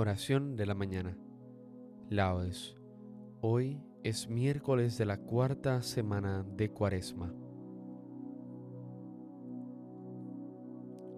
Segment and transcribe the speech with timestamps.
[0.00, 1.18] Oración de la mañana.
[2.08, 2.76] Laudes.
[3.40, 7.34] Hoy es miércoles de la cuarta semana de Cuaresma.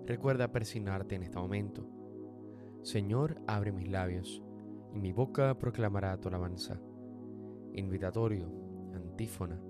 [0.06, 1.86] Recuerda persignarte en este momento.
[2.80, 4.42] Señor, abre mis labios,
[4.94, 6.80] y mi boca proclamará tu alabanza.
[7.74, 8.50] Invitatorio,
[8.94, 9.60] antífona.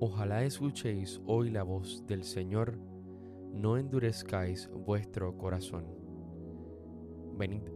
[0.00, 2.78] Ojalá escuchéis hoy la voz del Señor,
[3.52, 5.84] no endurezcáis vuestro corazón.
[7.36, 7.75] Venid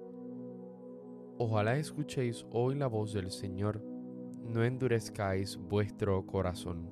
[1.43, 3.83] Ojalá escuchéis hoy la voz del Señor,
[4.43, 6.87] no endurezcáis vuestro corazón.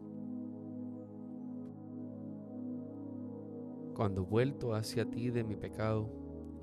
[3.94, 6.10] Cuando vuelto hacia ti de mi pecado,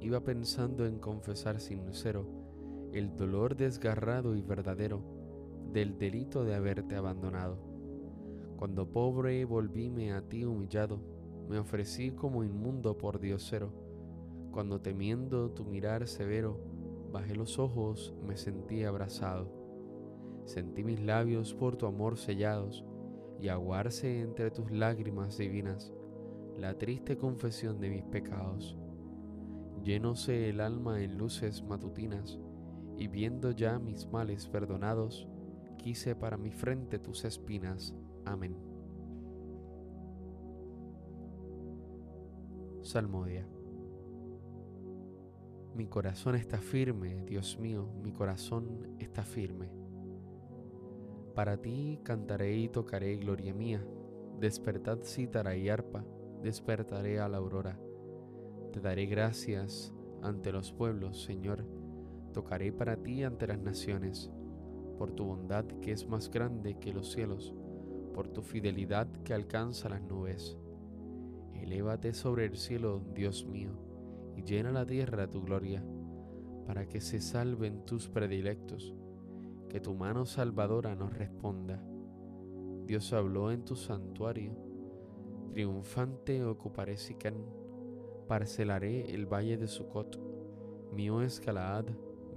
[0.00, 2.26] iba pensando en confesar sincero
[2.92, 5.04] el dolor desgarrado y verdadero
[5.72, 7.56] del delito de haberte abandonado.
[8.56, 10.98] Cuando pobre volvíme a ti humillado,
[11.48, 13.70] me ofrecí como inmundo por diosero,
[14.50, 16.74] cuando temiendo tu mirar severo,
[17.16, 19.50] Bajé los ojos, me sentí abrazado.
[20.44, 22.84] Sentí mis labios por tu amor sellados
[23.40, 25.94] y aguarse entre tus lágrimas divinas
[26.58, 28.76] la triste confesión de mis pecados.
[29.82, 32.38] Llenóse el alma en luces matutinas
[32.98, 35.26] y viendo ya mis males perdonados,
[35.78, 37.94] quise para mi frente tus espinas.
[38.26, 38.58] Amén.
[42.82, 43.55] Salmodia.
[45.76, 49.68] Mi corazón está firme, Dios mío, mi corazón está firme.
[51.34, 53.86] Para ti cantaré y tocaré gloria mía.
[54.40, 56.02] Despertad cítara y arpa,
[56.42, 57.78] despertaré a la aurora.
[58.72, 59.92] Te daré gracias
[60.22, 61.66] ante los pueblos, Señor.
[62.32, 64.30] Tocaré para ti ante las naciones,
[64.96, 67.54] por tu bondad que es más grande que los cielos,
[68.14, 70.56] por tu fidelidad que alcanza las nubes.
[71.52, 73.85] Elévate sobre el cielo, Dios mío
[74.36, 75.82] y llena la tierra tu gloria,
[76.66, 78.94] para que se salven tus predilectos,
[79.68, 81.82] que tu mano salvadora nos responda.
[82.84, 84.52] Dios habló en tu santuario,
[85.52, 87.44] triunfante ocuparé Siquén,
[88.28, 90.20] parcelaré el valle de Sucot,
[90.92, 91.86] mío es Galaad,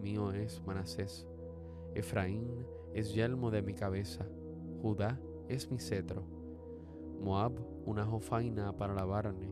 [0.02, 1.28] mío es Manasés,
[1.94, 4.26] Efraín es yelmo de mi cabeza,
[4.82, 6.24] Judá es mi cetro,
[7.22, 9.52] Moab una jofaina para lavarme,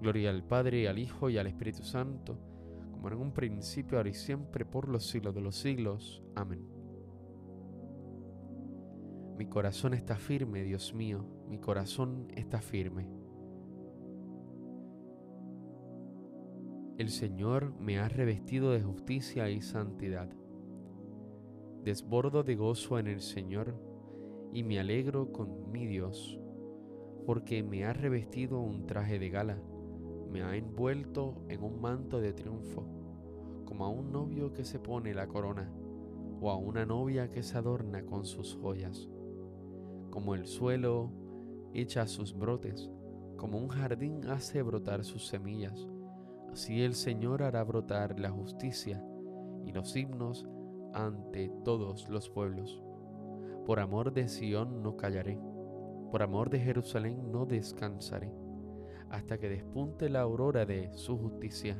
[0.00, 2.38] Gloria al Padre, al Hijo y al Espíritu Santo,
[2.90, 6.22] como en un principio, ahora y siempre, por los siglos de los siglos.
[6.34, 6.66] Amén.
[9.36, 13.08] Mi corazón está firme, Dios mío, mi corazón está firme.
[16.98, 20.28] El Señor me ha revestido de justicia y santidad.
[21.82, 23.74] Desbordo de gozo en el Señor
[24.52, 26.38] y me alegro con mi Dios,
[27.24, 29.62] porque me ha revestido un traje de gala,
[30.30, 32.84] me ha envuelto en un manto de triunfo,
[33.64, 35.70] como a un novio que se pone la corona,
[36.40, 39.08] o a una novia que se adorna con sus joyas.
[40.10, 41.10] Como el suelo
[41.74, 42.90] echa sus brotes,
[43.36, 45.88] como un jardín hace brotar sus semillas,
[46.52, 49.04] Así el Señor hará brotar la justicia
[49.64, 50.48] y los himnos
[50.92, 52.82] ante todos los pueblos.
[53.64, 55.38] Por amor de Sión no callaré,
[56.10, 58.32] por amor de Jerusalén no descansaré,
[59.10, 61.76] hasta que despunte la aurora de su justicia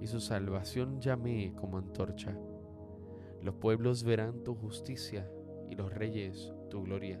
[0.00, 2.36] y su salvación llame como antorcha.
[3.42, 5.30] Los pueblos verán tu justicia
[5.68, 7.20] y los reyes tu gloria.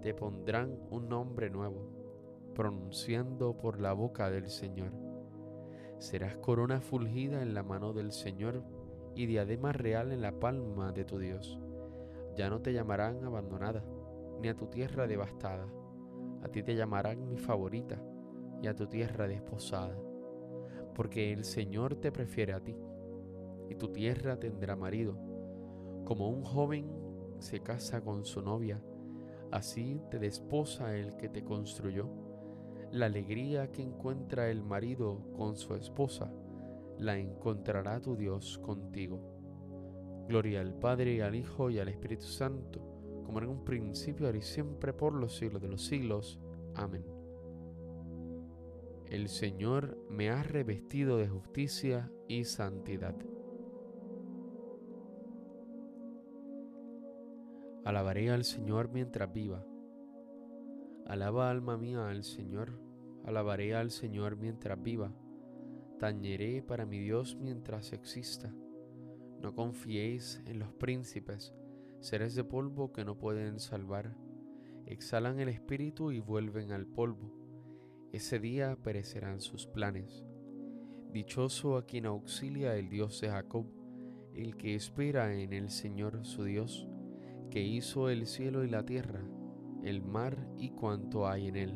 [0.00, 1.88] Te pondrán un nombre nuevo,
[2.54, 4.92] pronunciando por la boca del Señor
[6.02, 8.64] Serás corona fulgida en la mano del Señor
[9.14, 11.60] y diadema real en la palma de tu Dios.
[12.36, 13.84] Ya no te llamarán abandonada,
[14.40, 15.64] ni a tu tierra devastada.
[16.42, 18.02] A ti te llamarán mi favorita
[18.62, 19.98] y a tu tierra desposada.
[20.94, 22.76] Porque el Señor te prefiere a ti,
[23.68, 25.18] y tu tierra tendrá marido.
[26.04, 26.90] Como un joven
[27.38, 28.82] se casa con su novia,
[29.50, 32.08] así te desposa el que te construyó
[32.92, 36.30] la alegría que encuentra el marido con su esposa,
[36.98, 39.18] la encontrará tu Dios contigo.
[40.28, 42.80] Gloria al Padre, al Hijo y al Espíritu Santo,
[43.24, 46.38] como en un principio, ahora y siempre, por los siglos de los siglos.
[46.74, 47.21] Amén.
[49.12, 53.14] El Señor me ha revestido de justicia y santidad.
[57.84, 59.66] Alabaré al Señor mientras viva
[61.04, 62.80] Alaba alma mía al Señor,
[63.26, 65.12] alabaré al Señor mientras viva,
[65.98, 68.50] tañeré para mi Dios mientras exista.
[69.42, 71.54] No confiéis en los príncipes,
[72.00, 74.16] seres de polvo que no pueden salvar,
[74.86, 77.41] exhalan el espíritu y vuelven al polvo.
[78.12, 80.24] Ese día perecerán sus planes.
[81.12, 83.66] Dichoso a quien auxilia el Dios de Jacob,
[84.34, 86.88] el que espera en el Señor su Dios,
[87.50, 89.22] que hizo el cielo y la tierra
[89.82, 91.74] el mar y cuanto hay en él,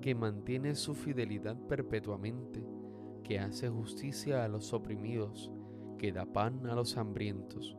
[0.00, 2.66] que mantiene su fidelidad perpetuamente,
[3.22, 5.50] que hace justicia a los oprimidos,
[5.98, 7.76] que da pan a los hambrientos.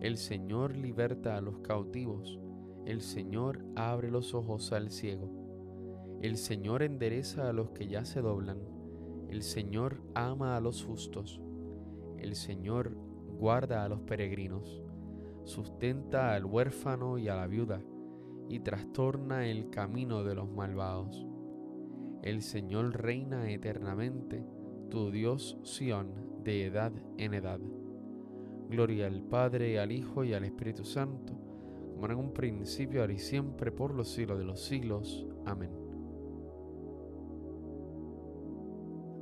[0.00, 2.38] El Señor liberta a los cautivos,
[2.86, 5.39] el Señor abre los ojos al ciego,
[6.20, 8.58] el Señor endereza a los que ya se doblan,
[9.30, 11.40] el Señor ama a los justos,
[12.18, 12.94] el Señor
[13.38, 14.82] guarda a los peregrinos,
[15.44, 17.80] sustenta al huérfano y a la viuda,
[18.48, 21.26] y trastorna el camino de los malvados.
[22.22, 24.44] El Señor reina eternamente,
[24.90, 26.12] tu Dios Sión,
[26.44, 27.60] de edad en edad.
[28.68, 31.32] Gloria al Padre, al Hijo y al Espíritu Santo,
[31.94, 35.26] como en un principio, ahora y siempre, por los siglos de los siglos.
[35.46, 35.79] Amén.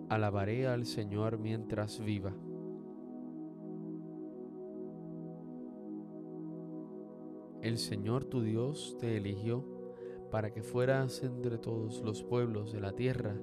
[0.08, 2.34] Alabaré al Señor mientras viva.
[7.60, 9.66] El Señor tu Dios te eligió
[10.30, 13.36] para que fueras entre todos los pueblos de la tierra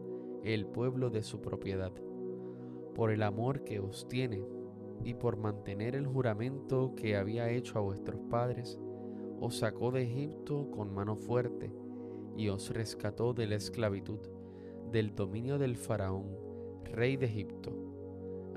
[0.43, 1.91] el pueblo de su propiedad,
[2.95, 4.43] por el amor que os tiene
[5.03, 8.79] y por mantener el juramento que había hecho a vuestros padres,
[9.39, 11.71] os sacó de Egipto con mano fuerte
[12.35, 14.19] y os rescató de la esclavitud,
[14.91, 16.44] del dominio del faraón,
[16.95, 17.71] rey de Egipto.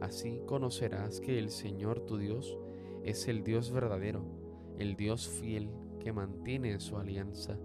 [0.00, 2.56] Así conocerás que el Señor tu Dios
[3.04, 4.38] es el Dios verdadero
[4.78, 7.58] el Dios fiel que mantiene su alianza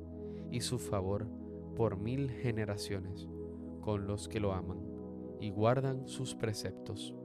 [0.49, 1.27] y su favor
[1.75, 3.29] por mil generaciones
[3.81, 4.79] con los que lo aman
[5.39, 7.15] y guardan sus preceptos.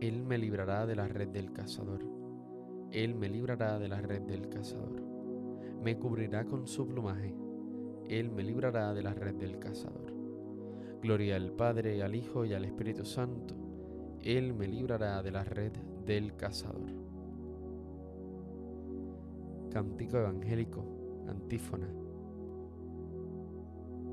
[0.00, 2.04] Él me librará de la red del cazador.
[2.90, 5.02] Él me librará de la red del cazador.
[5.82, 7.34] Me cubrirá con su plumaje.
[8.10, 10.12] Él me librará de la red del cazador.
[11.00, 13.70] Gloria al Padre, al Hijo y al Espíritu Santo
[14.22, 15.72] él me librará de la red
[16.04, 16.90] del cazador.
[19.72, 20.84] Cántico evangélico,
[21.26, 21.88] antífona.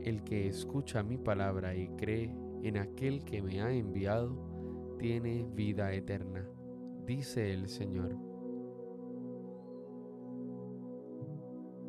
[0.01, 5.91] El que escucha mi palabra y cree en aquel que me ha enviado, tiene vida
[5.93, 6.47] eterna,
[7.05, 8.26] dice el Señor.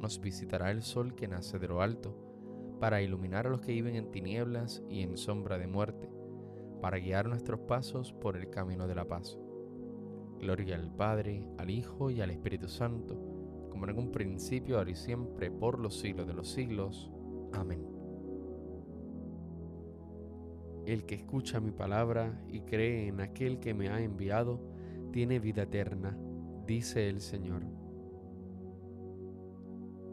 [0.00, 2.16] nos visitará el sol que nace de lo alto,
[2.80, 6.10] para iluminar a los que viven en tinieblas y en sombra de muerte,
[6.80, 9.38] para guiar nuestros pasos por el camino de la paz.
[10.38, 13.18] Gloria al Padre, al Hijo y al Espíritu Santo,
[13.70, 17.10] como en un principio, ahora y siempre, por los siglos de los siglos.
[17.52, 17.86] Amén.
[20.86, 24.60] El que escucha mi palabra y cree en aquel que me ha enviado,
[25.12, 26.18] tiene vida eterna,
[26.66, 27.62] dice el Señor.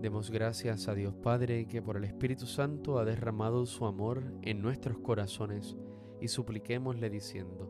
[0.01, 4.60] Demos gracias a Dios Padre que por el Espíritu Santo ha derramado su amor en
[4.60, 5.77] nuestros corazones
[6.20, 7.70] y supliquémosle diciendo,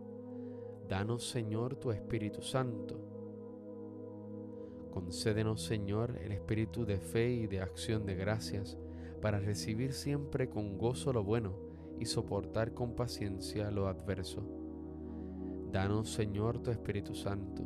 [0.88, 3.02] Danos Señor tu Espíritu Santo.
[4.92, 8.78] Concédenos Señor el espíritu de fe y de acción de gracias
[9.22, 11.58] para recibir siempre con gozo lo bueno
[12.00, 14.42] y soportar con paciencia lo adverso.
[15.70, 17.64] Danos Señor tu Espíritu Santo.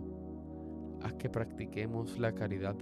[1.03, 2.75] Haz que practiquemos la caridad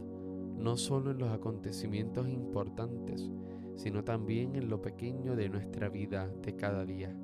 [0.55, 3.31] no solo en los acontecimientos importantes,
[3.75, 7.15] sino también en lo pequeño de nuestra vida de cada día.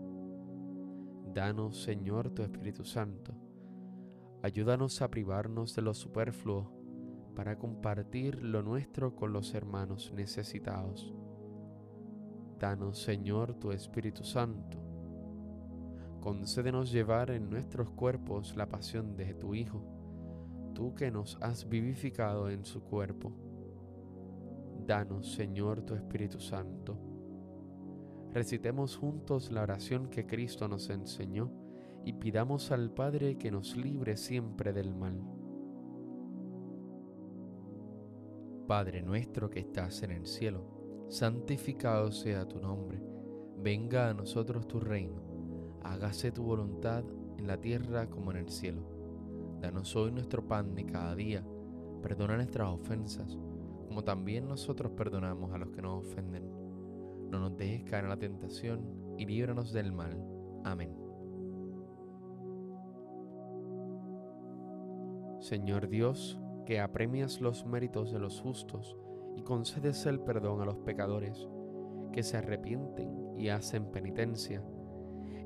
[1.33, 3.33] Danos, Señor, tu Espíritu Santo.
[4.41, 6.71] Ayúdanos a privarnos de lo superfluo
[7.35, 11.13] para compartir lo nuestro con los hermanos necesitados.
[12.59, 14.77] Danos, Señor, tu Espíritu Santo.
[16.19, 19.81] Concédenos llevar en nuestros cuerpos la pasión de tu Hijo,
[20.73, 23.31] tú que nos has vivificado en su cuerpo.
[24.85, 27.09] Danos, Señor, tu Espíritu Santo
[28.33, 31.51] recitemos juntos la oración que Cristo nos enseñó
[32.05, 35.21] y pidamos al Padre que nos libre siempre del mal.
[38.67, 43.01] Padre nuestro que estás en el cielo, santificado sea tu nombre,
[43.57, 45.23] venga a nosotros tu reino,
[45.83, 47.03] hágase tu voluntad
[47.37, 48.98] en la tierra como en el cielo.
[49.61, 51.43] Danos hoy nuestro pan de cada día,
[52.01, 53.37] perdona nuestras ofensas,
[53.87, 56.59] como también nosotros perdonamos a los que nos ofenden
[57.29, 58.81] no nos dejes caer en la tentación
[59.17, 60.17] y líbranos del mal.
[60.63, 60.95] Amén.
[65.39, 68.97] Señor Dios, que apremias los méritos de los justos
[69.37, 71.47] y concedes el perdón a los pecadores
[72.11, 74.63] que se arrepienten y hacen penitencia,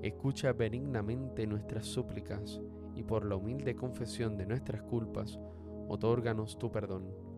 [0.02, 2.62] escucha benignamente nuestras súplicas
[2.96, 5.40] y por la humilde confesión de nuestras culpas,
[5.88, 7.34] otórganos tu perdón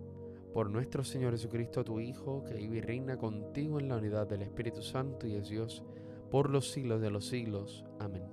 [0.56, 4.42] por nuestro Señor Jesucristo, tu Hijo, que vive y reina contigo en la unidad del
[4.42, 5.84] Espíritu Santo y es Dios,
[6.32, 7.84] por los siglos de los siglos.
[8.00, 8.24] Amén.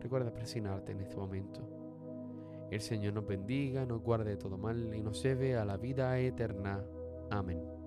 [0.00, 1.60] Recuerda presionarte en este momento.
[2.70, 6.18] El Señor nos bendiga, nos guarde de todo mal y nos lleve a la vida
[6.18, 6.82] eterna.
[7.30, 7.81] Amén.